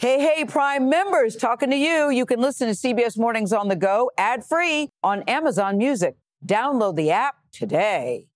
[0.00, 2.08] Hey, hey, Prime members, talking to you.
[2.08, 6.16] You can listen to CBS Mornings on the go ad free on Amazon Music.
[6.46, 8.26] Download the app today.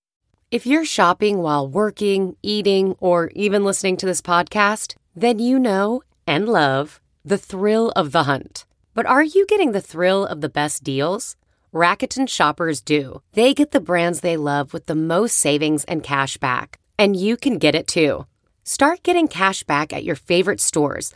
[0.51, 6.03] If you're shopping while working, eating, or even listening to this podcast, then you know
[6.27, 8.67] and love the thrill of the hunt.
[8.93, 11.35] But are you getting the thrill of the best deals?
[11.73, 13.23] Rakuten shoppers do.
[13.33, 16.77] They get the brands they love with the most savings and cash back.
[16.99, 18.27] And you can get it too.
[18.63, 21.15] Start getting cash back at your favorite stores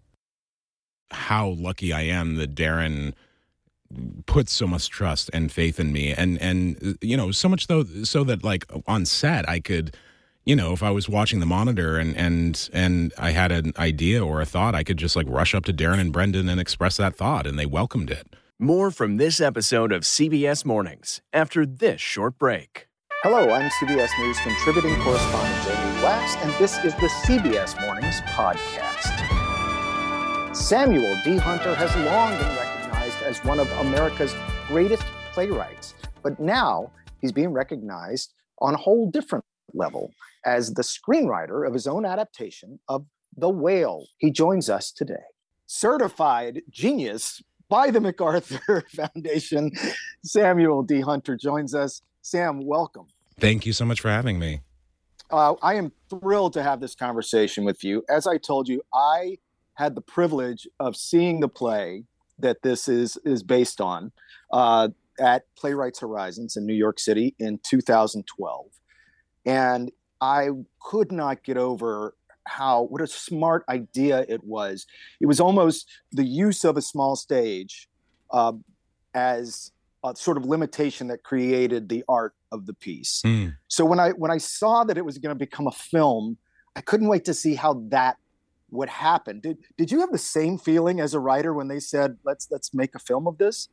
[1.11, 3.13] How lucky I am that Darren
[4.25, 7.83] put so much trust and faith in me and and you know so much though
[8.03, 9.97] so that like on set I could
[10.45, 14.25] you know if I was watching the monitor and and and I had an idea
[14.25, 16.97] or a thought I could just like rush up to Darren and Brendan and express
[16.97, 18.27] that thought and they welcomed it.
[18.59, 22.87] More from this episode of CBS Mornings after this short break.
[23.23, 29.40] Hello, I'm CBS News contributing correspondent Jamie Wax, and this is the CBS Mornings podcast.
[30.61, 31.37] Samuel D.
[31.37, 34.35] Hunter has long been recognized as one of America's
[34.67, 40.13] greatest playwrights, but now he's being recognized on a whole different level
[40.45, 44.05] as the screenwriter of his own adaptation of The Whale.
[44.19, 45.23] He joins us today.
[45.65, 49.71] Certified genius by the MacArthur Foundation,
[50.23, 51.01] Samuel D.
[51.01, 52.03] Hunter joins us.
[52.21, 53.07] Sam, welcome.
[53.39, 54.61] Thank you so much for having me.
[55.31, 58.03] Uh, I am thrilled to have this conversation with you.
[58.07, 59.37] As I told you, I
[59.75, 62.03] had the privilege of seeing the play
[62.39, 64.11] that this is is based on
[64.51, 68.65] uh, at Playwrights Horizons in New York City in 2012,
[69.45, 72.15] and I could not get over
[72.47, 74.85] how what a smart idea it was.
[75.19, 77.87] It was almost the use of a small stage
[78.31, 78.53] uh,
[79.13, 79.71] as
[80.03, 83.21] a sort of limitation that created the art of the piece.
[83.25, 83.55] Mm.
[83.67, 86.37] So when I when I saw that it was going to become a film,
[86.75, 88.17] I couldn't wait to see how that
[88.71, 89.39] would happen.
[89.39, 92.73] Did did you have the same feeling as a writer when they said let's let's
[92.73, 93.69] make a film of this?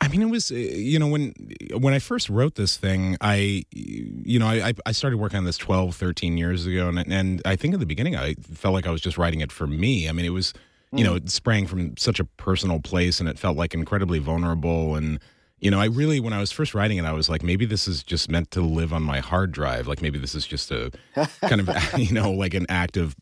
[0.00, 1.34] I mean, it was eh, you know when
[1.78, 5.58] when I first wrote this thing, I you know I I started working on this
[5.58, 8.90] 12, 13 years ago, and and I think at the beginning I felt like I
[8.90, 10.08] was just writing it for me.
[10.08, 10.54] I mean, it was
[10.92, 11.18] you know hmm.
[11.18, 15.20] it sprang from such a personal place, and it felt like incredibly vulnerable and.
[15.60, 17.88] You know, I really, when I was first writing it, I was like, maybe this
[17.88, 19.88] is just meant to live on my hard drive.
[19.88, 20.92] Like, maybe this is just a
[21.40, 21.68] kind of,
[21.98, 23.16] you know, like an act of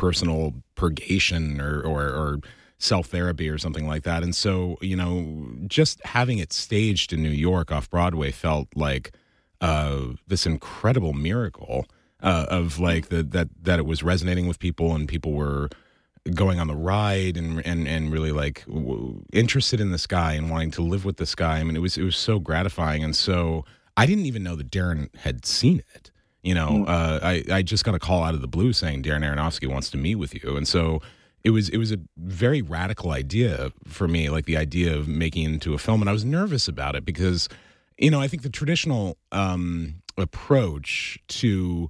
[0.00, 2.40] personal purgation or, or, or
[2.78, 4.22] self therapy or something like that.
[4.22, 9.12] And so, you know, just having it staged in New York off Broadway felt like
[9.60, 11.84] uh, this incredible miracle
[12.22, 15.68] uh, of like the, that that it was resonating with people and people were
[16.34, 20.50] going on the ride and and and really like w- interested in this guy and
[20.50, 21.58] wanting to live with this guy.
[21.58, 23.04] I mean, it was it was so gratifying.
[23.04, 23.66] And so
[23.98, 26.10] I didn't even know that Darren had seen it.
[26.42, 29.22] You know, uh, I I just got a call out of the blue saying Darren
[29.22, 31.00] Aronofsky wants to meet with you, and so
[31.42, 35.44] it was it was a very radical idea for me, like the idea of making
[35.44, 37.48] it into a film, and I was nervous about it because,
[37.98, 41.88] you know, I think the traditional um, approach to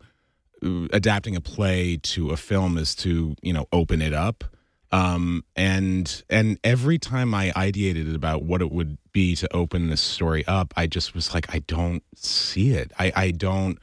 [0.64, 4.44] uh, adapting a play to a film is to you know open it up,
[4.92, 10.00] um, and and every time I ideated about what it would be to open this
[10.00, 12.92] story up, I just was like, I don't see it.
[12.98, 13.78] I I don't.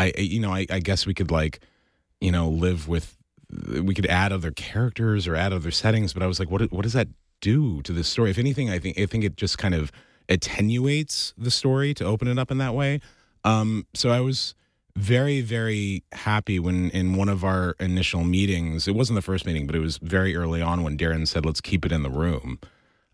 [0.00, 1.60] I you know I, I guess we could like
[2.20, 3.16] you know live with
[3.82, 6.82] we could add other characters or add other settings, but I was like, what what
[6.82, 7.08] does that
[7.40, 8.30] do to this story?
[8.30, 9.92] If anything, I think I think it just kind of
[10.28, 13.00] attenuates the story to open it up in that way.
[13.44, 14.54] Um, so I was
[14.96, 19.66] very very happy when in one of our initial meetings, it wasn't the first meeting,
[19.66, 22.58] but it was very early on when Darren said, "Let's keep it in the room,"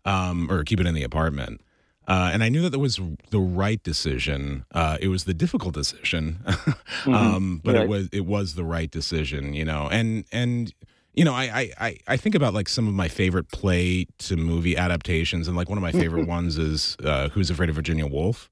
[0.05, 1.61] um, or keep it in the apartment.
[2.07, 2.99] Uh, and I knew that that was
[3.31, 4.63] the right decision.
[4.71, 6.39] Uh, it was the difficult decision,
[7.05, 7.83] um, but Right.
[7.83, 9.89] it was it was the right decision, you know.
[9.91, 10.73] And and
[11.13, 14.37] you know, I, I I I think about like some of my favorite play to
[14.37, 18.07] movie adaptations, and like one of my favorite ones is uh, Who's Afraid of Virginia
[18.07, 18.49] Woolf.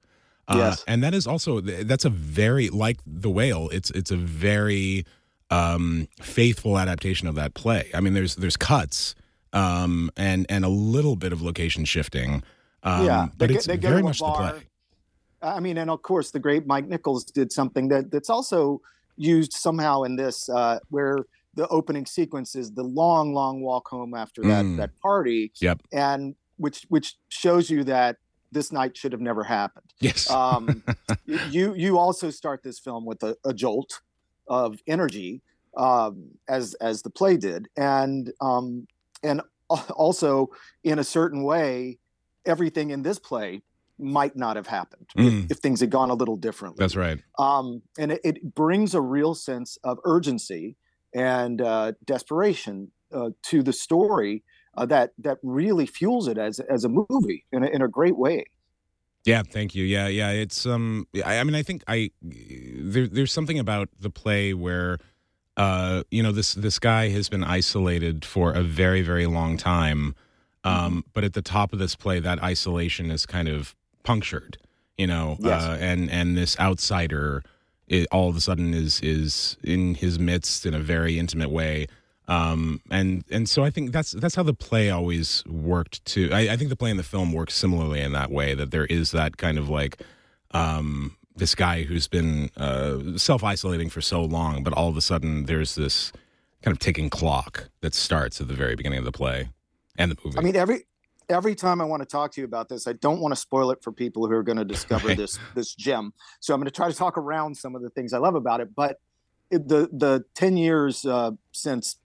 [0.48, 0.84] Uh, Yes.
[0.88, 3.70] and that is also that's a very like the whale.
[3.72, 5.06] It's it's a very
[5.50, 7.90] um, faithful adaptation of that play.
[7.94, 9.16] I mean, there's there's cuts
[9.54, 12.44] um, and and a little bit of location shifting.
[12.86, 14.62] Um, Yeah, but get- it's they go very much the play.
[15.42, 18.82] I mean, and of course, the great Mike Nichols did something that that's also
[19.18, 21.18] used somehow in this, uh, where
[21.56, 24.78] the opening sequence is the long, long walk home after that Mm.
[24.78, 25.82] that party, Yep.
[25.92, 28.18] and which which shows you that
[28.52, 29.92] this night should have never happened.
[30.00, 30.30] Yes.
[30.30, 30.84] Um,
[31.50, 34.02] you you also start this film with a, a jolt
[34.48, 35.42] of energy,
[35.78, 38.88] um, as as the play did, and um,
[39.24, 40.50] and also
[40.84, 42.00] in a certain way,
[42.46, 43.62] everything in this play
[43.98, 45.46] might not have happened Mm.
[45.46, 47.20] if, if things had gone a little differently That's right.
[47.40, 50.76] um, and it, it brings a real sense of urgency
[51.14, 54.44] and uh, desperation uh, to the story
[54.78, 58.18] uh, that that really fuels it as as a movie in a, in a great
[58.18, 58.44] way.
[59.24, 59.86] Yeah, thank you.
[59.86, 60.32] Yeah, yeah.
[60.32, 61.08] It's um.
[61.26, 64.98] I, I mean, I think I there, there's something about the play where,
[65.56, 70.14] uh, you know, this this guy has been isolated for a very very long time,
[70.66, 71.04] um.
[71.14, 74.58] But at the top of this play, that isolation is kind of punctured.
[74.98, 75.64] You know, Yes.
[75.64, 77.44] uh, and and this outsider,
[77.88, 81.88] it, all of a sudden is is in his midst in a very intimate way.
[82.28, 86.30] Um, and and so I think that's that's how the play always worked too.
[86.32, 88.86] I, I think the play and the film works similarly in that way that there
[88.86, 90.02] is that kind of like
[90.52, 95.02] um, this guy who's been uh, self isolating for so long, but all of a
[95.02, 96.12] sudden there's this
[96.64, 99.50] kind of ticking clock that starts at the very beginning of the play
[99.98, 100.38] and the movie.
[100.38, 100.86] I mean, every
[101.30, 103.72] every time I want to talk to you about this, I don't want to spoil
[103.72, 105.18] it for people who are going to discover Right.
[105.18, 106.14] this this gem.
[106.40, 108.62] So I'm going to try to talk around some of the things I love about
[108.62, 108.76] it.
[108.76, 109.00] But
[109.52, 111.98] it, the the ten years uh, since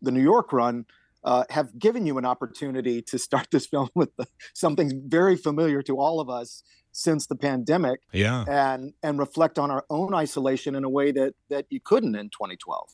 [0.00, 0.86] the New York run
[1.24, 5.82] uh, have given you an opportunity to start this film with the, something very familiar
[5.82, 6.62] to all of us
[6.92, 8.44] since the pandemic, yeah.
[8.48, 12.28] and and reflect on our own isolation in a way that that you couldn't in
[12.30, 12.90] 2012.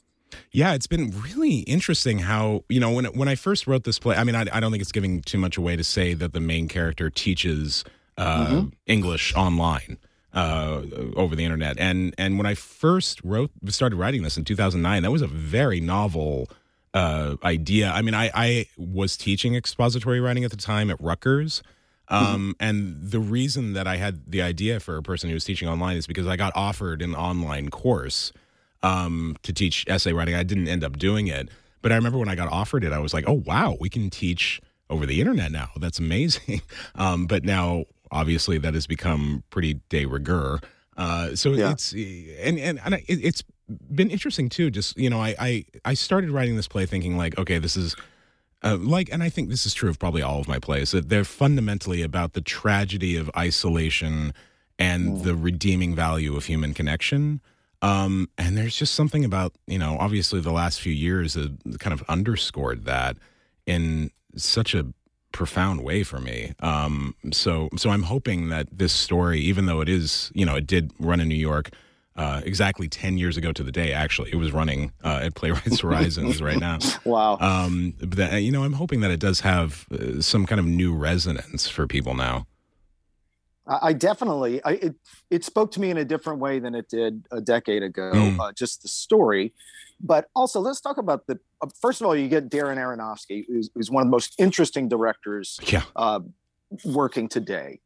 [0.53, 4.17] Yeah, it's been really interesting how you know when when I first wrote this play.
[4.17, 6.41] I mean, I, I don't think it's giving too much away to say that the
[6.41, 7.85] main character teaches
[8.17, 8.73] uh, Mhm.
[8.87, 9.97] English online
[10.35, 10.83] uh,
[11.17, 15.11] over the internet, and and when I first wrote started writing this in 2009, that
[15.11, 16.49] was a very novel
[16.93, 17.91] uh, idea.
[17.91, 21.63] I mean, I I was teaching expository writing at the time at Rutgers.
[22.13, 25.69] Um, and the reason that I had the idea for a person who was teaching
[25.69, 28.33] online is because I got offered an online course
[28.83, 30.35] um, to teach essay writing.
[30.35, 31.49] I didn't end up doing it,
[31.83, 34.11] but I remember when I got offered it, I was like, "Oh wow, we can
[34.11, 35.71] teach over the internet now.
[35.77, 36.63] That's amazing."
[36.95, 40.59] Um, but now, obviously, that has become pretty de rigueur.
[40.97, 41.71] Uh, so Yeah.
[41.73, 43.43] it's and and, and it, it's
[43.95, 44.71] been interesting too.
[44.71, 47.95] Just you know, I, I I started writing this play thinking like, okay, this is
[48.63, 51.09] uh, like, and I think this is true of probably all of my plays that
[51.09, 54.35] they're fundamentally about the tragedy of isolation
[54.79, 57.41] and the redeeming value of human connection.
[57.83, 61.93] Um, and there's just something about you know, obviously the last few years have kind
[61.93, 63.17] of underscored that
[63.67, 64.87] in such a
[65.33, 66.53] profound way for me.
[66.61, 70.67] Um, so so I'm hoping that this story, even though it is, you know, it
[70.67, 71.71] did run in New York.
[72.17, 74.31] Uh, exactly 10 years ago to the day, actually.
[74.31, 76.79] It was running uh, at Playwrights Horizons right now.
[77.05, 77.39] Wow.
[77.39, 80.67] Um, but that, you know, I'm hoping that it does have uh, some kind of
[80.67, 82.47] new resonance for people now.
[83.67, 84.95] I definitely, I, it,
[85.31, 88.11] it spoke to me in a different way than it did a decade ago.
[88.13, 88.41] Mm.
[88.41, 89.55] Uh, just the story,
[90.01, 91.39] but also let's talk about the.
[91.63, 94.89] Uh, first of all, you get Darren Aronofsky, who's, who's one of the most interesting
[94.89, 95.83] directors Yeah.
[95.95, 96.21] uh,
[96.85, 97.81] working today.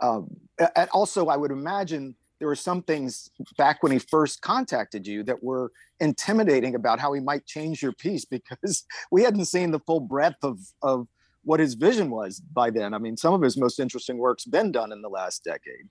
[0.00, 0.28] Um,
[0.76, 5.24] and also, I would imagine there were some things back when he first contacted you
[5.24, 9.80] that were intimidating about how he might change your piece because we hadn't seen the
[9.80, 11.06] full breadth of of
[11.48, 12.92] what his vision was by then.
[12.92, 15.88] I mean, some of his most interesting work's been done in the last decade.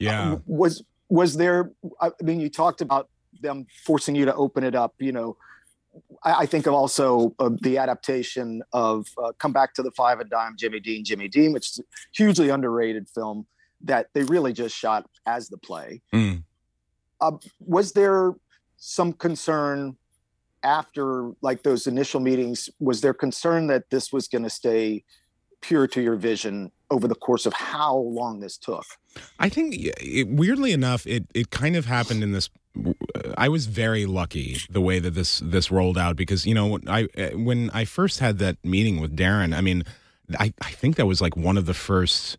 [0.00, 0.32] Yeah.
[0.32, 1.70] Uh, was was there?
[2.00, 3.08] I mean, you talked about
[3.40, 4.94] them forcing you to open it up.
[4.98, 5.36] You know,
[6.24, 10.18] I, I think of also uh, the adaptation of uh, "Come Back to the Five
[10.18, 13.46] and Dime," Jimmy Dean, Jimmy Dean, which is a hugely underrated film
[13.82, 16.02] that they really just shot as the play.
[16.12, 16.42] Mm.
[17.20, 18.32] Uh, was there
[18.78, 19.96] some concern
[20.62, 22.68] after like those initial meetings?
[22.80, 25.04] Was there concern that this was going to stay
[25.60, 28.84] pure to your vision over the course of how long this took?
[29.38, 32.48] I think it, weirdly enough, it it kind of happened in this.
[33.36, 37.08] I was very lucky the way that this this rolled out because you know I
[37.14, 39.84] eh, when I first had that meeting with Darren, I mean,
[40.38, 42.38] I I think that was like one of the first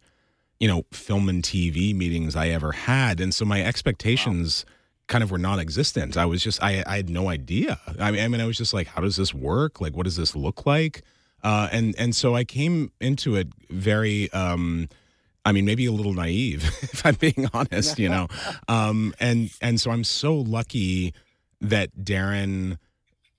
[0.60, 4.66] you know film and TV meetings I ever had, and so my expectations.
[5.10, 6.16] Kind of were non-existent.
[6.16, 7.80] I was just I I had no idea.
[8.00, 9.82] I mean I mean I was just like how does this work?
[9.82, 11.04] Like what does this look like?
[11.44, 14.88] Uh and and so I came into it very um
[15.44, 18.28] I mean maybe a little naive if I'm being honest, you know.
[18.70, 21.14] Um and and so I'm so lucky
[21.60, 22.78] that Darren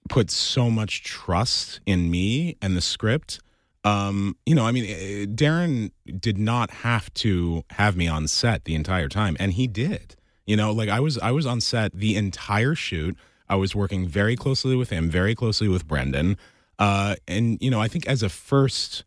[0.08, 3.40] put so much trust in me and the script.
[3.82, 8.64] Um, you know, I mean, eh, Darren did not have to have me on set
[8.64, 10.16] the entire time, and he did.
[10.46, 13.16] You know, like I was, I was on set the entire shoot.
[13.48, 16.36] I was working very closely with him, very closely with Brendan.
[16.78, 19.04] Uh, and you know, I think as a first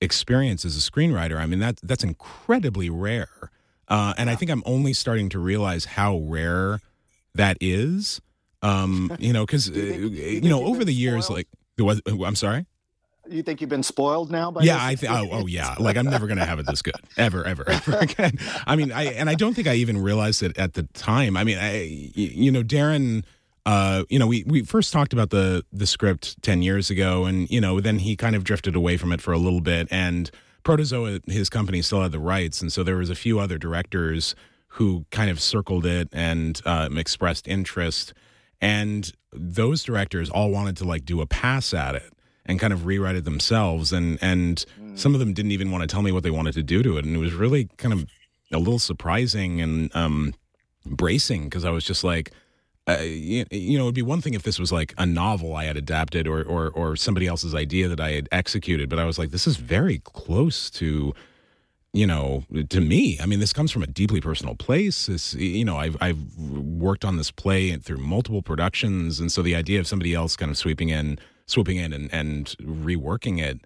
[0.00, 3.50] experience as a screenwriter, I mean that that's incredibly rare.
[3.88, 6.80] Uh, and I think I'm only starting to realize how rare
[7.34, 8.20] that is.
[8.62, 11.44] Um, you know, because uh, you, you know, over the years, spoiled?
[11.78, 12.66] like, was, I'm sorry.
[13.28, 14.50] You think you've been spoiled now?
[14.50, 14.82] By Yeah, this?
[14.82, 15.12] I think.
[15.12, 15.74] Oh, oh, yeah.
[15.80, 18.38] Like I'm never gonna have it this good ever, ever, ever again.
[18.66, 21.36] I mean, I and I don't think I even realized it at the time.
[21.36, 21.82] I mean, I,
[22.14, 23.24] you know, Darren.
[23.64, 27.50] Uh, you know, we we first talked about the the script ten years ago, and
[27.50, 29.88] you know, then he kind of drifted away from it for a little bit.
[29.90, 30.30] And
[30.62, 34.36] Protozoa, his company, still had the rights, and so there was a few other directors
[34.68, 38.12] who kind of circled it and um, expressed interest.
[38.60, 42.12] And those directors all wanted to like do a pass at it
[42.46, 43.92] and kind of rewrite it themselves.
[43.92, 46.62] And and some of them didn't even want to tell me what they wanted to
[46.62, 47.04] do to it.
[47.04, 48.06] And it was really kind of
[48.52, 50.34] a little surprising and um,
[50.84, 52.32] bracing because I was just like,
[52.88, 55.64] uh, you, you know, it'd be one thing if this was like a novel I
[55.64, 59.18] had adapted or, or or somebody else's idea that I had executed, but I was
[59.18, 61.12] like, this is very close to
[61.96, 65.06] you know, to me, I mean, this comes from a deeply personal place.
[65.06, 69.56] This, you know, I've I've worked on this play through multiple productions, and so the
[69.56, 73.60] idea of somebody else kind of sweeping in, swooping in, and and reworking it,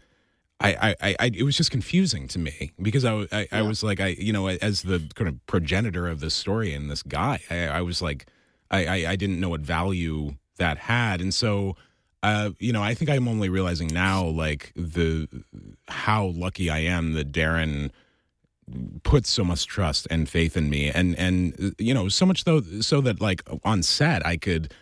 [0.60, 4.00] I, I, I it was just confusing to me because I, I, I was like,
[4.00, 7.68] I, you know, as the kind of progenitor of this story and this guy, I,
[7.68, 8.26] I was like,
[8.70, 11.76] I, I, I didn't know what value that had, and so.
[12.22, 15.26] Uh, you know, I think I'm only realizing now, like the
[15.88, 17.92] how lucky I am that Darren
[19.02, 22.60] put so much trust and faith in me and and you know so much though
[22.80, 24.72] so that like on set i could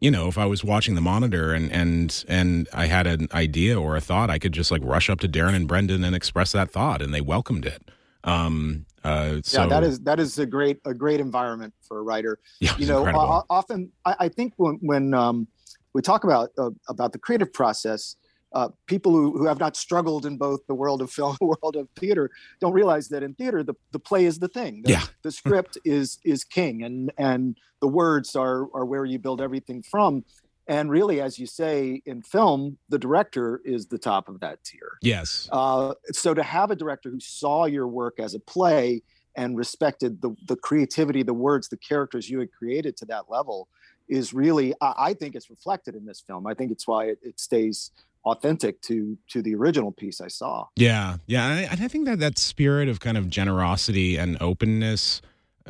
[0.00, 3.78] you know if i was watching the monitor and and and i had an idea
[3.78, 6.52] or a thought i could just like rush up to darren and brendan and express
[6.52, 7.82] that thought and they welcomed it
[8.24, 12.02] um uh so yeah, that is that is a great a great environment for a
[12.02, 12.38] writer.
[12.60, 13.04] yeah, you know,
[13.48, 15.46] often I, I think when when um,
[15.94, 18.16] we talk about uh, about the creative process,
[18.52, 21.76] uh, people who, who have not struggled in both the world of film and world
[21.76, 24.82] of theater don't realize that in theater the, the play is the thing.
[24.82, 25.04] The, Yeah.
[25.22, 29.82] the script is is king, and and the words are are where you build everything
[29.82, 30.24] from.
[30.66, 34.98] And really, as you say in film, the director is the top of that tier.
[35.00, 39.02] yes Uh, so to have a director who saw your work as a play
[39.34, 43.68] and respected the, the creativity, the words, the characters you had created to that level
[44.10, 46.46] is really, I, I think it's reflected in this film.
[46.46, 47.90] I think it's why it, it stays
[48.30, 50.66] authentic to to the original piece I saw.
[50.76, 54.36] Yeah, yeah, and I, and I think that that spirit of kind of generosity and
[54.40, 55.20] openness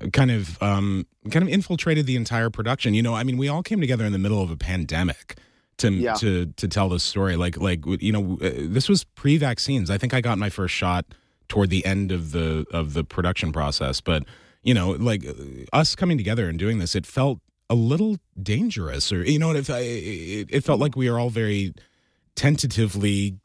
[0.00, 2.94] uh, kind of um kind of infiltrated the entire production.
[2.94, 5.38] You know, I mean, we all came together in the middle of a pandemic
[5.78, 6.14] to Yeah.
[6.14, 7.36] to to tell this story.
[7.36, 9.90] Like like you know, uh, this was pre-vaccines.
[9.90, 11.04] I think I got my first shot
[11.48, 14.24] toward the end of the of the production process, but
[14.62, 15.32] you know, like uh,
[15.72, 17.38] us coming together and doing this, it felt
[17.70, 21.74] a little dangerous, or you know, it, it, it felt like we are all very
[22.38, 23.36] tentatively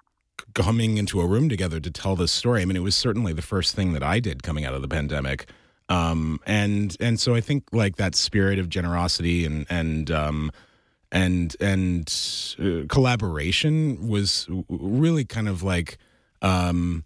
[0.53, 2.61] coming into a room together to tell this story.
[2.61, 4.87] I mean, it was certainly the first thing that I did coming out of the
[4.87, 5.49] pandemic.
[5.89, 10.51] Um, and and so I think like that spirit of generosity and and um,
[11.11, 12.07] and and
[12.59, 15.97] uh, collaboration was really kind of like
[16.43, 17.03] um,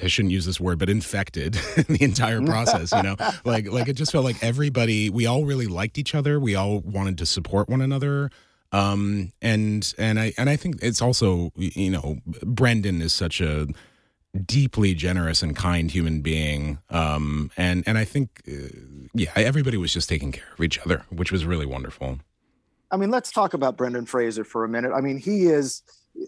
[0.00, 1.54] I shouldn't use this word, but infected
[1.88, 2.92] the entire process.
[2.92, 6.38] You know, like like it just felt like everybody we all really liked each other.
[6.38, 8.30] We all wanted to support one another.
[8.72, 13.68] Um, and and I and I think it's also you know Brendan is such a
[14.46, 16.78] deeply generous and kind human being.
[16.90, 18.68] Um, and and I think uh,
[19.14, 22.18] yeah, everybody was just taking care of each other, which was really wonderful.
[22.90, 24.92] I mean, let's talk about Brendan Fraser for a minute.
[24.94, 25.82] I mean, he is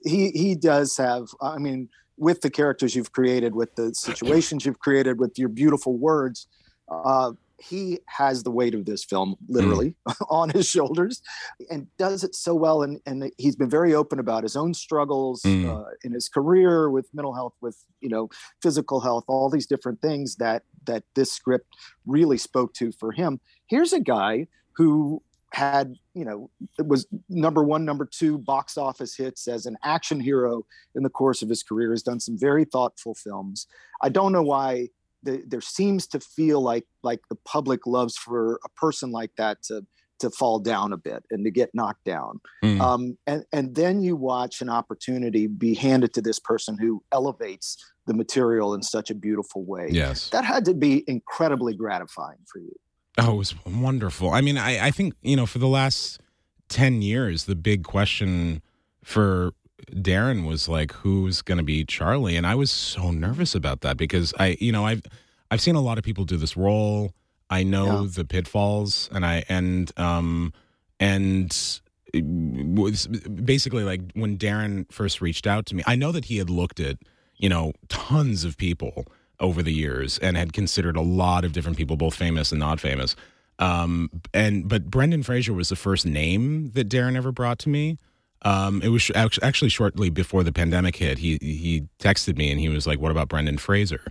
[0.04, 1.28] he he does have.
[1.40, 5.96] I mean, with the characters you've created, with the situations you've created, with your beautiful
[5.96, 6.46] words,
[6.90, 7.32] uh,
[7.68, 9.96] he has the weight of this film literally
[10.28, 11.22] on his shoulders,
[11.70, 12.82] and does it so well.
[12.82, 15.66] And and he's been very open about his own struggles Mm.
[15.68, 18.28] uh, in his career with mental health, with you know
[18.62, 21.66] physical health, all these different things that that this script
[22.06, 23.40] really spoke to for him.
[23.66, 29.16] Here's a guy who had you know it was number one number two box office
[29.16, 30.66] hits as an action hero
[30.96, 33.68] in the course of his career has done some very thoughtful films
[34.02, 34.88] i don't know why
[35.24, 39.62] the, there seems to feel like like the public loves for a person like that
[39.64, 39.84] to
[40.20, 42.80] to fall down a bit and to get knocked down Mm.
[42.80, 47.76] um, and and then you watch an opportunity be handed to this person who elevates
[48.06, 50.28] the material in such a beautiful way yes.
[50.30, 52.72] that had to be incredibly gratifying for you
[53.16, 54.30] Oh, it was wonderful.
[54.30, 56.20] I mean, I, I think, you know, for the last
[56.68, 58.60] 10 years, the big question
[59.04, 59.52] for
[59.90, 62.36] Darren was like, who's going to be Charlie?
[62.36, 65.02] And I was so nervous about that because I, you know, I've,
[65.50, 67.12] I've seen a lot of people do this role.
[67.50, 68.08] I know Yeah.
[68.10, 70.52] the pitfalls and I, and, um,
[71.00, 71.80] and
[72.14, 76.48] was basically like when Darren first reached out to me, I know that he had
[76.50, 76.98] looked at
[77.36, 79.06] you know tons of people
[79.40, 82.78] over the years and had considered a lot of different people, both famous and not
[82.78, 83.16] famous.
[83.58, 87.98] Um, and but Brendan Fraser was the first name that Darren ever brought to me.
[88.44, 91.18] Um, it was actually shortly before the pandemic hit.
[91.18, 94.02] He he texted me and he was like, "What about Brendan Fraser?"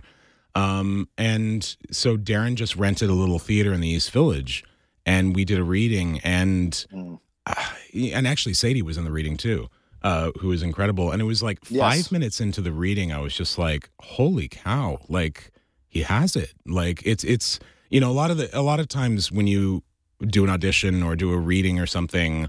[0.54, 4.64] Um, and so Darren just rented a little theater in the East Village,
[5.06, 6.20] and we did a reading.
[6.24, 7.18] And mm.
[7.46, 7.54] uh,
[7.94, 9.68] and actually, Sadie was in the reading too,
[10.02, 11.12] uh, who was incredible.
[11.12, 11.80] And it was like yes.
[11.80, 15.52] five minutes into the reading, I was just like, "Holy cow!" Like
[15.88, 16.52] he has it.
[16.66, 19.84] Like it's it's you know a lot of the a lot of times when you
[20.20, 22.48] do an audition or do a reading or something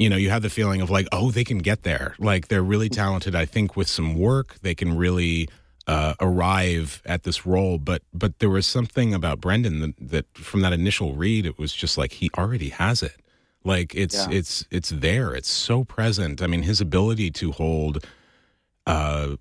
[0.00, 2.14] you know, you have the feeling of like, oh, they can get there.
[2.18, 3.34] Like they're really talented.
[3.34, 5.46] I think with some work, they can really
[5.86, 7.76] uh, arrive at this role.
[7.76, 11.74] But but there was something about Brendan that, that, from that initial read, it was
[11.74, 13.16] just like he already has it.
[13.62, 14.38] Like it's yeah.
[14.38, 15.34] it's it's there.
[15.34, 16.40] It's so present.
[16.40, 18.06] I mean, his ability to hold,
[18.86, 19.36] uh,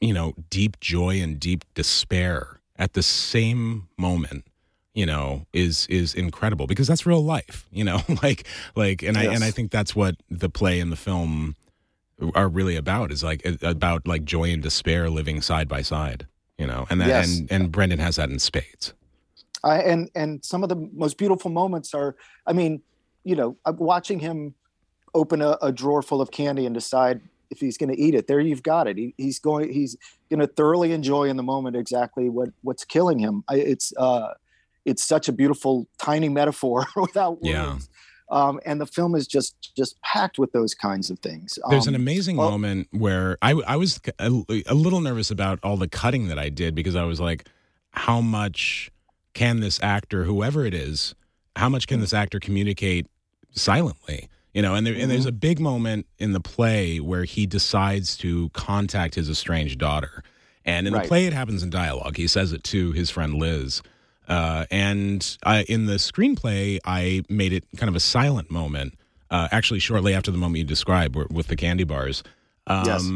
[0.00, 4.44] you know, deep joy and deep despair at the same moment
[4.94, 9.26] you know is is incredible because that's real life you know like like and yes.
[9.26, 11.56] i and i think that's what the play and the film
[12.34, 16.66] are really about is like about like joy and despair living side by side you
[16.66, 17.38] know and that, yes.
[17.38, 18.94] and and brendan has that in spades
[19.64, 22.80] I, and and some of the most beautiful moments are i mean
[23.24, 24.54] you know watching him
[25.14, 27.20] open a, a drawer full of candy and decide
[27.50, 29.96] if he's going to eat it there you've got it he, he's going he's
[30.30, 34.34] going to thoroughly enjoy in the moment exactly what what's killing him I, it's uh
[34.84, 37.44] it's such a beautiful tiny metaphor without words.
[37.44, 37.78] Yeah.
[38.30, 41.58] Um, and the film is just just packed with those kinds of things.
[41.62, 45.30] Um, There's an um, amazing well, moment where I I was a, a little nervous
[45.30, 47.46] about all the cutting that I did because I was like,
[47.90, 48.90] how much
[49.34, 51.14] can this actor, whoever it is,
[51.56, 53.06] how much can this actor communicate
[53.52, 54.28] silently?
[54.54, 55.28] You know, and, there, and there's mm-hmm.
[55.30, 60.22] a big moment in the play where he decides to contact his estranged daughter.
[60.64, 61.02] And in right.
[61.02, 62.16] the play, it happens in dialogue.
[62.16, 63.82] He says it to his friend Liz.
[64.28, 68.94] Uh, and I, in the screenplay, I made it kind of a silent moment,
[69.30, 72.22] uh, actually, shortly after the moment you described with the candy bars.
[72.66, 73.10] Um, yes.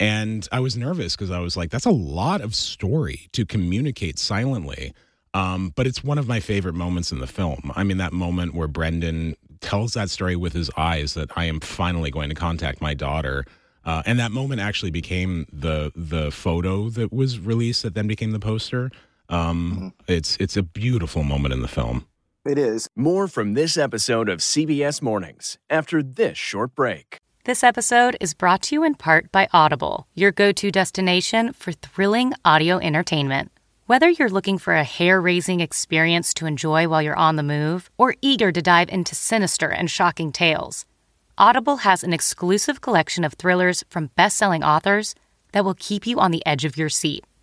[0.00, 4.18] And I was nervous because I was like, that's a lot of story to communicate
[4.18, 4.94] silently.
[5.32, 7.70] Um, but it's one of my favorite moments in the film.
[7.74, 11.60] I mean, that moment where Brendan tells that story with his eyes that I am
[11.60, 13.44] finally going to contact my daughter.
[13.84, 18.32] Uh, and that moment actually became the the photo that was released that then became
[18.32, 18.90] the poster.
[19.32, 19.88] Um, mm-hmm.
[20.06, 22.06] It's it's a beautiful moment in the film.
[22.44, 22.88] It is.
[22.94, 27.18] More from this episode of CBS Mornings after this short break.
[27.44, 32.34] This episode is brought to you in part by Audible, your go-to destination for thrilling
[32.44, 33.50] audio entertainment.
[33.86, 38.14] Whether you're looking for a hair-raising experience to enjoy while you're on the move or
[38.22, 40.84] eager to dive into sinister and shocking tales,
[41.36, 45.14] Audible has an exclusive collection of thrillers from best-selling authors
[45.52, 47.24] that will keep you on the edge of your seat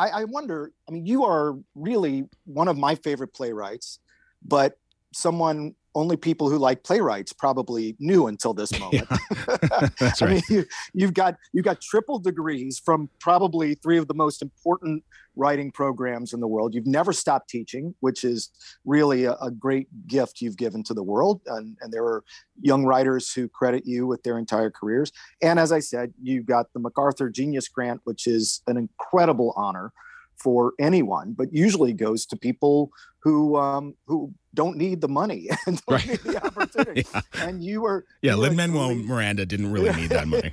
[0.00, 0.72] I, I wonder.
[0.88, 3.98] I mean, you are really one of my favorite playwrights,
[4.42, 4.78] but
[5.12, 9.06] someone only people who like playwrights probably knew until this moment.
[9.10, 9.88] Yeah.
[9.98, 10.42] That's right.
[10.50, 14.42] I mean, you, have got you've got triple degrees from probably three of the most
[14.42, 15.04] important
[15.36, 16.74] writing programs in the world.
[16.74, 18.50] You've never stopped teaching, which is
[18.84, 21.40] really a, a great gift you've given to the world.
[21.46, 22.24] And, and there are
[22.60, 25.12] young writers who credit you with their entire careers.
[25.40, 29.92] And as I said, you've got the MacArthur Genius Grant, which is an incredible honor
[30.36, 32.90] for anyone, but usually goes to people
[33.22, 36.08] who um, who don't need the money and don't Right.
[36.08, 37.04] need the opportunity.
[37.14, 37.20] Yeah.
[37.42, 40.50] And you were Yeah, Lin Manuel Miranda didn't really need that money.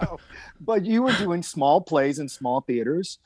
[0.00, 0.18] no,
[0.60, 3.18] but you were doing small plays in small theaters.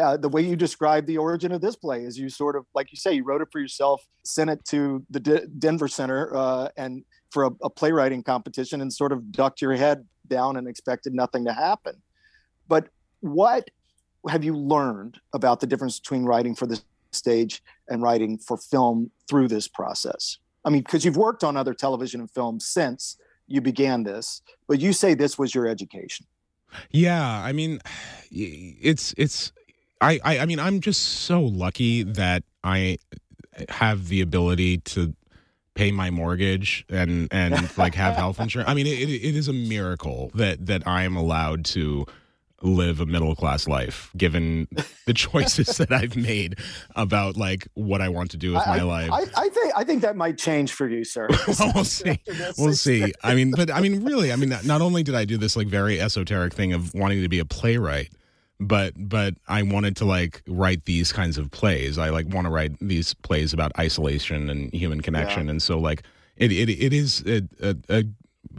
[0.00, 2.92] Uh, the way you described the origin of this play is you sort of, like
[2.92, 6.68] you say, you wrote it for yourself, sent it to the D- Denver Center, uh,
[6.76, 11.14] and for a, a playwriting competition, and sort of ducked your head down and expected
[11.14, 11.94] nothing to happen.
[12.68, 12.88] But
[13.20, 13.70] what
[14.28, 16.78] have you learned about the difference between writing for the
[17.16, 20.38] stage and writing for film through this process?
[20.64, 24.80] I mean, because you've worked on other television and film since you began this, but
[24.80, 26.26] you say this was your education.
[26.90, 27.80] Yeah, I mean,
[28.30, 29.52] it's it's
[30.00, 32.98] I, I I mean I'm just so lucky that I
[33.68, 35.14] have the ability to
[35.74, 38.68] pay my mortgage and and like have health insurance.
[38.68, 42.06] I mean, it, it is a miracle that that I am allowed to
[42.62, 44.66] live a middle class life given
[45.06, 46.58] the choices that I've made
[46.94, 49.10] about like what I want to do with I, my life.
[49.12, 51.28] I, I think I think that might change for you, sir.
[51.58, 52.20] well, we'll see.
[52.58, 53.12] We'll see.
[53.22, 55.56] I mean, but I mean, really, I mean, not- not only did I do this
[55.56, 58.10] like very esoteric thing of wanting to be a playwright,
[58.58, 61.98] but but I wanted to like write these kinds of plays.
[61.98, 66.02] I like want to write these plays about isolation and human connection, and so like
[66.36, 68.04] it it, it is a, a, a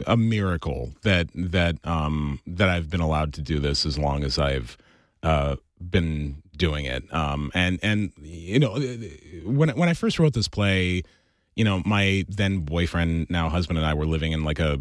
[0.06, 4.38] a miracle that that um that I've been allowed to do this as long as
[4.38, 4.76] I've
[5.22, 7.02] uh been doing it.
[7.12, 8.78] Um and and you know
[9.44, 11.02] when when I first wrote this play,
[11.56, 14.80] you know, my then boyfriend, now husband and I were living in like a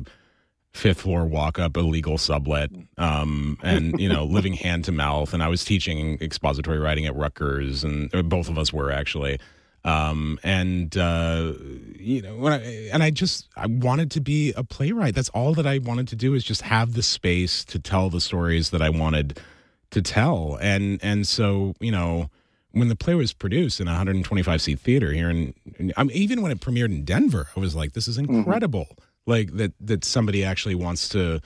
[0.73, 5.41] fifth floor walk up illegal sublet um and you know living hand to mouth and
[5.41, 9.39] i was teaching expository writing at rutgers and both of us were actually
[9.87, 11.53] um and uh
[11.97, 12.59] you know when i
[12.91, 15.15] and i just i wanted to be a playwright.
[15.15, 18.21] That's all that i wanted to do is just have the space to tell the
[18.21, 19.39] stories that i wanted
[19.91, 20.57] to tell.
[20.61, 22.29] And and so you know
[22.71, 26.15] when the play was produced in a 125 seat theater here in, in I mean,
[26.15, 28.87] even when it premiered in Denver, I was like, this is incredible.
[29.25, 31.41] Like that that somebody actually wants to,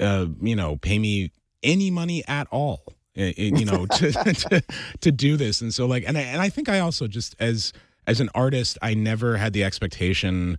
[0.00, 2.84] uh, you know, pay me any money at all,
[3.16, 4.62] uh, uh, you know, to, to
[5.00, 5.60] to do this.
[5.60, 7.72] And so like, and I, and I think I also just as
[8.06, 10.58] as an artist, I never had the expectation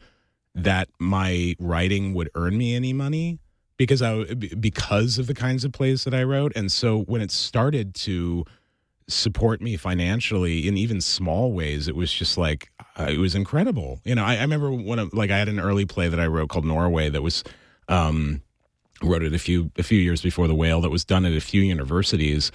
[0.56, 3.40] that my writing would earn me any money
[3.78, 6.54] because I because of the kinds of plays that I wrote.
[6.56, 8.46] And so when it started to
[9.10, 14.00] support me financially in even small ways it was just like uh, it was incredible
[14.06, 16.26] you know I, I remember when I- like i had an early play that i
[16.26, 17.44] wrote called norway that was
[17.90, 18.42] um
[19.04, 21.42] wrote it a few a few years before the whale that was done at a
[21.42, 22.52] few universities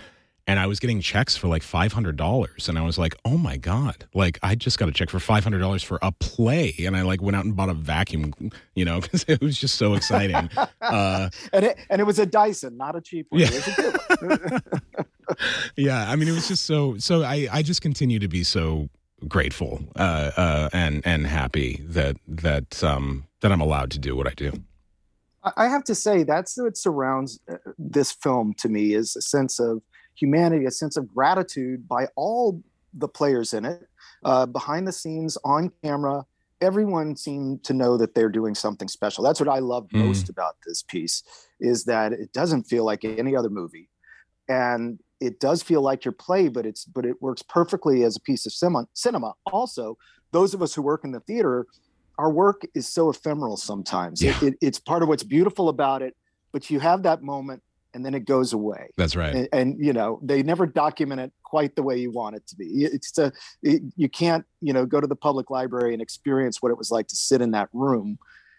[0.46, 4.06] and i was getting checks for like $500 and i was like oh my god
[4.14, 7.36] like i just got a check for $500 for a play and i like went
[7.36, 8.32] out and bought a vacuum
[8.74, 10.48] you know because it was just so exciting
[10.80, 13.40] uh and it and it was a Dyson, not a cheap one.
[13.42, 13.48] Yeah.
[13.50, 15.06] It was a good one.
[15.76, 18.88] yeah i mean it was just so so i i just continue to be so
[19.28, 24.26] grateful uh uh and and happy that that um that i'm allowed to do what
[24.26, 24.52] i do
[25.44, 29.58] I- have to say that's what surrounds uh, this film to me is a sense
[29.60, 29.82] of
[30.14, 33.86] humanity, a sense of gratitude by all the players in it,
[34.24, 36.24] uh, behind the scenes, on camera.
[36.60, 39.22] Everyone seemed to know that they're doing something special.
[39.22, 40.06] That's what I love Mhm.
[40.06, 41.22] most about this piece
[41.60, 43.88] is that it doesn't feel like any other movie,
[44.48, 48.20] and it does feel like your play, but it's but it works perfectly as a
[48.20, 48.88] piece of cinema.
[48.94, 49.34] Cinema.
[49.46, 49.96] Also,
[50.32, 51.66] those of us who work in the theater,
[52.18, 54.22] our work is so ephemeral sometimes.
[54.22, 56.16] It- it, it's part of what's beautiful about it,
[56.52, 57.62] but you have that moment
[57.94, 58.90] and then it goes away.
[58.96, 62.36] that's right And, and you know they never document it quite the way you want
[62.36, 62.66] it to be.
[62.84, 66.70] It's a it, you can't you know go to the public library and experience what
[66.70, 68.18] it was like to sit in that room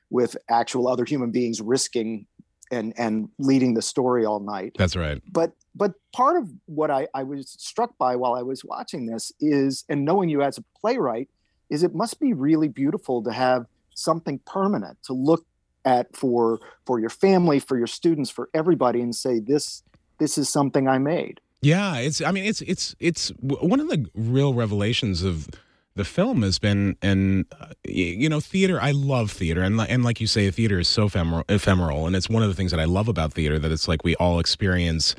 [0.09, 2.25] with actual other human beings risking
[2.71, 7.07] and and leading the story all night that's right but but part of what I,
[7.13, 10.63] I was struck by while I was watching this is and knowing you as a
[10.81, 11.29] playwright
[11.69, 15.45] is it must be really beautiful to have something permanent to look
[15.85, 19.83] at for for your family for your students for everybody and say this
[20.19, 22.21] this is something I made Yeah, it's.
[22.21, 25.49] I mean, it's it's it's one of the real revelations of
[25.95, 28.79] the film has been, and uh, you know, theater.
[28.81, 32.29] I love theater, and and like you say, theater is so ephemeral, ephemeral, and it's
[32.29, 35.15] one of the things that I love about theater that it's like we all experience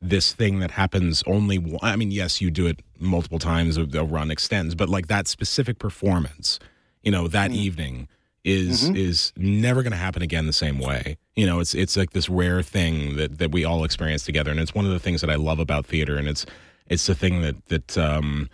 [0.00, 1.58] this thing that happens only.
[1.58, 3.76] One, I mean, yes, you do it multiple times.
[3.76, 6.58] A run extends, but like that specific performance,
[7.02, 7.60] you know, that mm-hmm.
[7.60, 8.08] evening
[8.44, 8.96] is mm-hmm.
[8.96, 11.16] is never going to happen again the same way.
[11.36, 14.60] You know, it's it's like this rare thing that that we all experience together, and
[14.60, 16.46] it's one of the things that I love about theater, and it's
[16.86, 18.48] it's the thing that that um,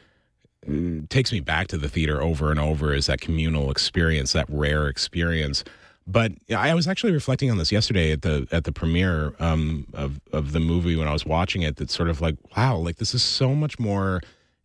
[0.67, 4.47] mm, takes me back to the theater over and over is that communal experience, that
[4.49, 5.65] rare experience.
[6.07, 10.21] But I was actually reflecting on this yesterday at the at the premiere um, of
[10.33, 11.77] of the movie when I was watching it.
[11.77, 14.21] That sort of like, wow, like this is so much more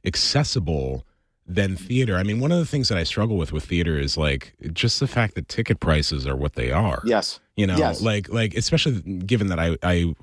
[0.06, 1.06] accessible
[1.48, 2.18] than theater.
[2.18, 5.00] I mean, one of the things that I struggle with with theater is like just
[5.00, 7.02] the fact that ticket prices are what they are.
[7.06, 7.40] Yes.
[7.56, 8.02] You know, Yes.
[8.02, 10.14] like like especially given that I I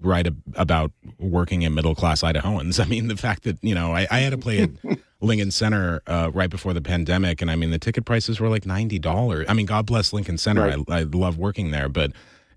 [0.00, 2.78] write ab- about working in middle class Idahoans.
[2.84, 4.70] I mean, the fact that you know I, I had to play at
[5.20, 8.66] Lincoln Center uh, right before the pandemic, and I mean the ticket prices were like
[8.66, 9.46] ninety dollars.
[9.48, 10.62] I mean, God bless Lincoln Center.
[10.62, 10.84] Right.
[10.88, 12.12] I, I love working there, but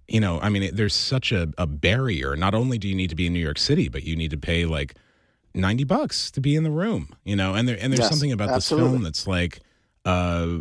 [0.07, 2.35] you know, I mean, it, there's such a, a barrier.
[2.35, 4.37] Not only do you need to be in New York City, but you need to
[4.37, 4.95] pay like
[5.53, 7.15] ninety bucks to be in the room.
[7.23, 9.59] You know, and there and there's Yes, something about this film that's like
[10.05, 10.59] uh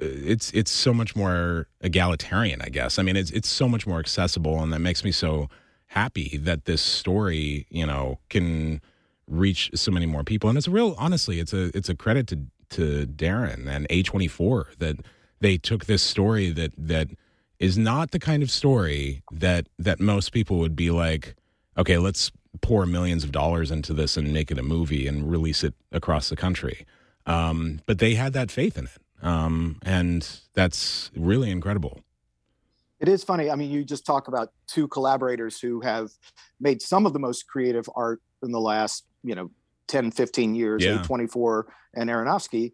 [0.00, 3.98] it's it's so much more egalitarian i guess i mean it's it's so much more
[3.98, 5.48] accessible and that makes me so
[5.88, 8.80] happy that this story you know can
[9.26, 10.48] reach so many more people.
[10.48, 14.76] And it's a real honestly it's a it's a credit to to darren and a24
[14.78, 14.96] that
[15.40, 17.08] they took this story that that
[17.58, 21.36] is not the kind of story that that most people would be like
[21.76, 25.64] okay let's pour millions of dollars into this and make it a movie and release
[25.64, 26.86] it across the country.
[27.26, 29.26] Um, but they had that faith in it.
[29.26, 32.00] Um, and that's really incredible.
[33.00, 33.50] It is funny.
[33.50, 36.10] I mean, you just talk about two collaborators who have
[36.60, 39.50] made some of the most creative art in the last, you know,
[39.88, 41.02] 10, 15 years, Yeah.
[41.02, 42.72] A24 and Aronofsky.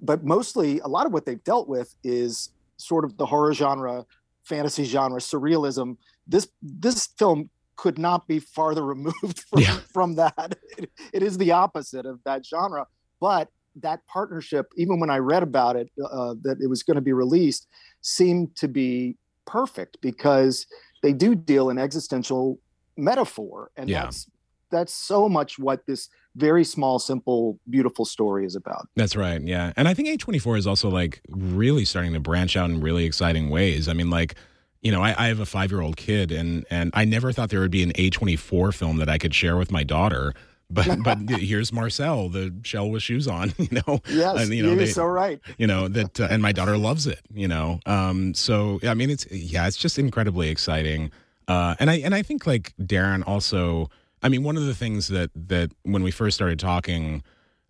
[0.00, 4.04] But mostly, a lot of what they've dealt with is sort of the horror genre,
[4.42, 5.96] fantasy genre, surrealism.
[6.26, 9.78] This this film could not be farther removed from, Yeah.
[9.92, 10.58] from that.
[10.78, 12.86] It, it is the opposite of that genre.
[13.20, 17.00] But that partnership, even when I read about it, uh, that it was going to
[17.00, 17.66] be released,
[18.02, 20.66] seemed to be perfect because
[21.02, 22.58] they do deal in existential
[22.96, 24.04] metaphor, and Yeah.
[24.04, 24.26] that's
[24.72, 28.88] that's so much what this very small, simple, beautiful story is about.
[28.96, 29.40] That's right.
[29.40, 29.72] Yeah.
[29.76, 33.50] And I think A24 is also like really starting to branch out in really exciting
[33.50, 33.86] ways.
[33.86, 34.34] I mean, like,
[34.80, 37.50] you know, I, I have a five year old kid and, and I never thought
[37.50, 40.32] there would be an A24 film that I could share with my daughter.
[40.70, 44.72] But, but here's Marcel, the shell with shoes on, you know, Yes, and, you know,
[44.72, 45.38] you're so right.
[45.58, 49.10] you know that uh, and my daughter loves it you know um so i mean
[49.10, 51.10] it's yeah it's just incredibly exciting
[51.48, 53.88] uh and i and i think like darren also
[54.22, 57.22] i mean one of the things that that when we first started talking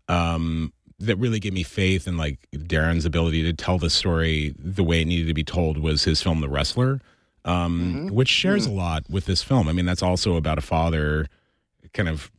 [0.09, 4.85] um that really gave me faith in like darren's ability to tell the story the
[4.85, 7.01] way it needed to be told was his film the wrestler
[7.45, 9.67] um which shares a lot with this film.
[9.67, 11.27] I mean that's also about a father
[11.93, 12.31] kind of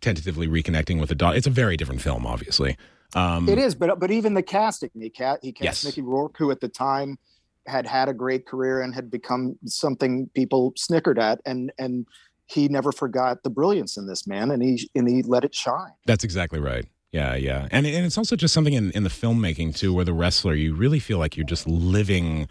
[0.00, 1.36] tentatively reconnecting with a daughter.
[1.36, 2.76] It's a very different film obviously.
[3.14, 5.84] Um It is, but but even the casting, he cast he cast Yes.
[5.84, 7.18] Mickey Rourke, who at the time
[7.66, 12.06] had had a great career and had become something people snickered at, and and
[12.46, 15.92] he never forgot the brilliance in this man, and he and he let it shine.
[16.06, 16.86] That's exactly right.
[17.12, 17.68] Yeah, yeah.
[17.70, 20.74] And and it's also just something in, in the filmmaking too, where the wrestler you
[20.74, 22.48] really feel like you're just living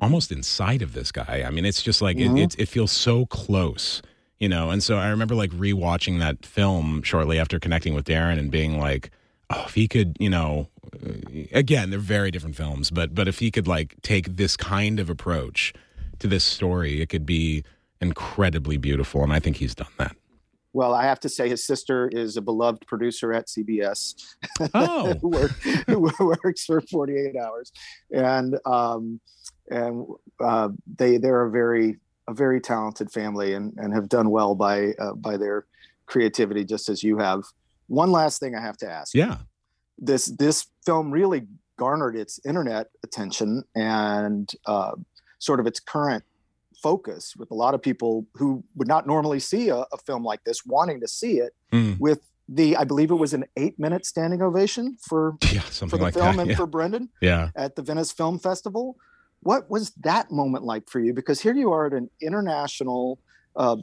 [0.00, 1.44] almost inside of this guy.
[1.46, 2.38] I mean, it's just like Mhm.
[2.38, 4.02] it, it it feels so close,
[4.40, 4.70] you know.
[4.70, 8.78] And so I remember like rewatching that film shortly after connecting with Darren and being
[8.78, 9.10] like,
[9.50, 11.12] oh, if he could, you know, uh,
[11.52, 15.08] again, they're very different films, but but if he could like take this kind of
[15.08, 15.72] approach
[16.18, 17.62] to this story, it could be
[18.02, 19.22] incredibly beautiful.
[19.22, 20.16] And I think he's done that.
[20.74, 24.14] Well, I have to say, his sister is a beloved producer at CBS.
[24.74, 25.14] Oh.
[25.20, 25.50] who, work,
[25.86, 27.72] who works for 48 hours,
[28.10, 29.20] and um,
[29.70, 30.06] and
[30.40, 34.92] uh, they they're a very a very talented family and and have done well by
[34.98, 35.66] uh, by their
[36.06, 37.42] creativity, just as you have.
[37.88, 39.14] One last thing I have to ask.
[39.14, 39.38] Yeah.
[39.98, 44.92] This this film really garnered its internet attention and uh,
[45.38, 46.24] sort of its current
[46.82, 50.42] focus with a lot of people who would not normally see a, a film like
[50.44, 51.98] this wanting to see it Mm.
[51.98, 55.96] with the I believe it was an eight minute standing ovation for Yeah, for the
[55.96, 56.42] like film that.
[56.42, 56.56] and Yeah.
[56.56, 57.48] for Brendan yeah.
[57.56, 58.96] at the Venice Film Festival.
[59.40, 61.12] What was that moment like for you?
[61.14, 63.18] Because here you are at an international,
[63.56, 63.76] uh,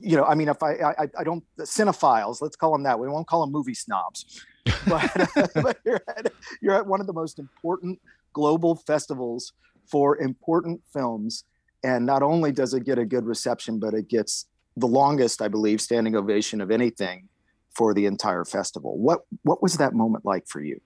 [0.00, 2.98] you know, I mean, if I, I, I don't, the cinephiles, let's call them that.
[2.98, 4.44] We won't call them movie snobs,
[4.86, 5.10] but,
[5.54, 8.00] but you're, at, you're at one of the most important
[8.32, 9.52] global festivals
[9.90, 11.44] for important films.
[11.84, 15.48] And not only does it get a good reception, but it gets the longest, I
[15.48, 17.28] believe, standing ovation of anything
[17.70, 18.98] for the entire festival.
[18.98, 20.80] What what was that moment like for you?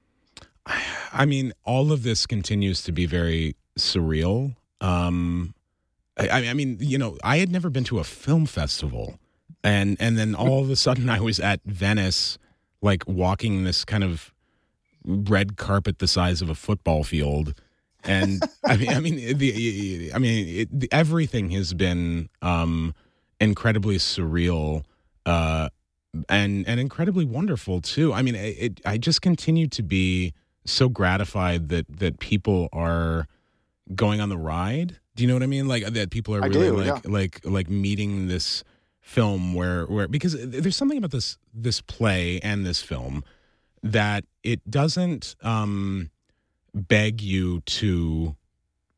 [1.13, 4.57] I mean, all of this continues to be very surreal.
[4.81, 5.55] Um,
[6.19, 9.19] I, I mean, you know, I had never been to a film festival,
[9.65, 12.39] and and then all of a sudden, I was at Venice,
[12.81, 14.33] like walking this kind of
[15.05, 17.55] red carpet the size of a football field,
[18.05, 22.95] and I mean, I mean, the, I mean, it, the, everything has been um,
[23.41, 24.85] incredibly surreal.
[25.25, 25.69] Uh,
[26.29, 28.13] and and incredibly wonderful too.
[28.13, 30.35] I mean, it, it I just continue to be
[30.65, 33.27] so gratified that that people are
[33.95, 34.99] going on the ride.
[35.15, 35.69] Do you know what I mean?
[35.69, 37.11] Like that people are really do, like yeah.
[37.11, 38.65] like like meeting this
[39.01, 43.25] film where where because there's something about this this play and this film
[43.83, 46.11] that it doesn't um
[46.75, 48.37] beg you to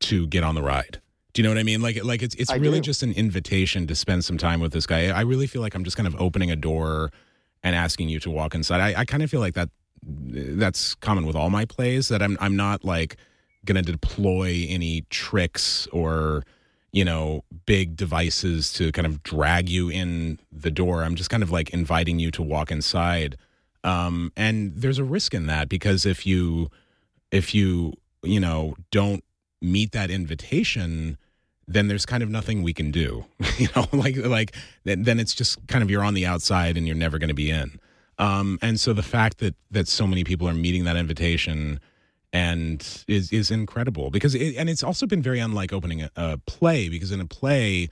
[0.01, 1.01] to get on the ride.
[1.33, 1.81] Do you know what I mean?
[1.81, 2.83] Like like it's it's I really do.
[2.83, 5.07] just an invitation to spend some time with this guy.
[5.07, 7.11] I really feel like I'm just kind of opening a door
[7.63, 8.79] and asking you to walk inside.
[8.79, 9.69] I, I kind of feel like that
[10.03, 13.17] that's common with all my plays that I'm I'm not like
[13.65, 16.43] going to deploy any tricks or
[16.93, 21.03] you know big devices to kind of drag you in the door.
[21.03, 23.35] I'm just kind of like inviting you to walk inside.
[23.83, 26.69] Um, and there's a risk in that because if you
[27.35, 27.93] if you
[28.23, 29.23] you know don't
[29.61, 31.17] meet that invitation
[31.67, 33.25] then there's kind of nothing we can do
[33.57, 36.95] you know like like then, it's just kind of you're on the outside and you're
[36.95, 37.79] never going to be in.
[38.17, 41.79] Um and so the fact that that so many people are meeting that invitation
[42.31, 46.37] and is is incredible because it, and it's also been very unlike opening a, a
[46.45, 47.89] play because in a play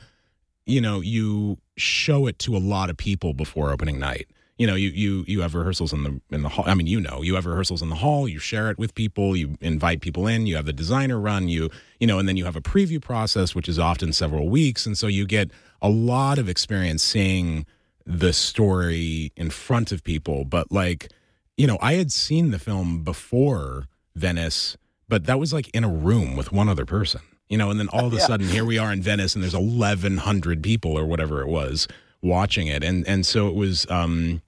[0.65, 4.27] you know you show it to a lot of people before opening night
[4.63, 6.63] you know you you you have rehearsals in the in the hall.
[6.65, 9.35] I mean you know you have rehearsals in the hall you share it with people
[9.35, 12.45] you invite people in you have the designer run you you know and then you
[12.45, 14.85] have a preview process which is often several weeks.
[14.85, 17.65] And so you get a lot of experience seeing
[18.05, 20.45] the story in front of people.
[20.45, 21.11] But like
[21.57, 24.77] you know i had seen the film before venice
[25.09, 27.89] but that was like in a room with one other person you know and then
[27.89, 31.41] all of a sudden here we are in venice and there's 1100 people or whatever
[31.41, 31.85] it was
[32.23, 32.83] watching it.
[32.83, 34.41] And and so it was um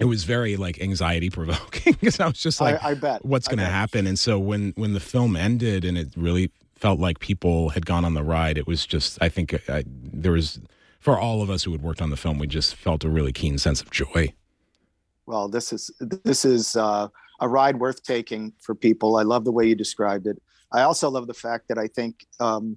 [0.00, 3.24] it was very like anxiety provoking because i was just like I, I bet.
[3.24, 6.98] what's going to happen and so when when the film ended and it really felt
[6.98, 10.60] like people had gone on the ride it was just i think I, there was
[11.00, 13.32] for all of us who had worked on the film we just felt a really
[13.32, 14.32] keen sense of joy
[15.26, 17.08] Well, this is this is uh,
[17.40, 19.16] a ride worth taking for people.
[19.16, 20.40] I love the way you described it.
[20.72, 22.76] I also love the fact that I think, um,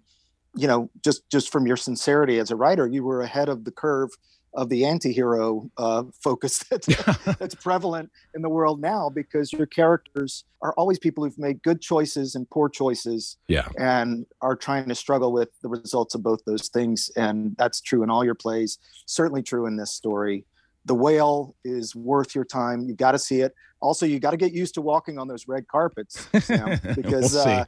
[0.56, 3.72] you know, just just from your sincerity as a writer, you were ahead of the
[3.72, 4.12] curve
[4.58, 6.88] of the anti-hero uh, focus that's,
[7.40, 11.80] that's prevalent in the world now because your characters are always people who've made good
[11.80, 16.44] choices and poor choices yeah and are trying to struggle with the results of both
[16.46, 17.10] those things.
[17.16, 20.46] And that's true in all your plays, certainly true in this story.
[20.86, 22.86] The Whale is worth your time.
[22.88, 23.54] you've got to see it.
[23.80, 27.48] Also, you got to get used to walking on those red carpets, Sam, because We'll
[27.48, 27.66] uh,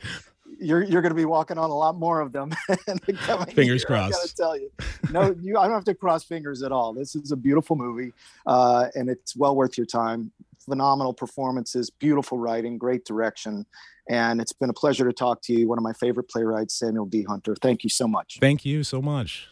[0.59, 2.49] you're you're going to be walking on a lot more of them.
[2.67, 4.29] the Fingers year, I got crossed.
[4.29, 4.71] to tell you,
[5.11, 5.57] no, you.
[5.57, 6.93] I don't have to cross fingers at all.
[6.93, 8.13] This is a beautiful movie,
[8.45, 10.31] uh, and it's well worth your time.
[10.59, 13.65] Phenomenal performances, beautiful writing, great direction,
[14.09, 15.67] and it's been a pleasure to talk to you.
[15.67, 17.23] One of my favorite playwrights, Samuel D.
[17.23, 17.55] Hunter.
[17.55, 18.37] Thank you so much.
[18.39, 19.49] thank you so much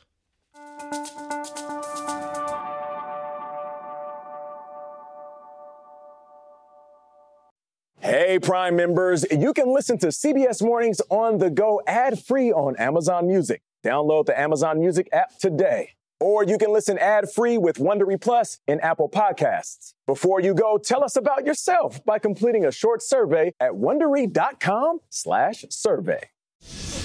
[8.17, 12.75] Hey, Prime members, you can listen to CBS Mornings on the go ad free on
[12.77, 13.61] Amazon Music.
[13.85, 15.91] Download the Amazon Music app today.
[16.19, 19.93] Or you can listen ad free with Wondery Plus in Apple Podcasts.
[20.07, 26.21] Before you go, tell us about yourself by completing a short survey at wondery.com/slash survey.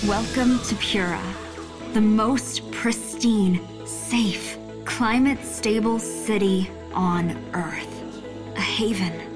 [0.08, 1.22] Welcome to Pura,
[1.92, 8.02] the most pristine, safe, climate stable city on Earth.
[8.56, 9.31] A haven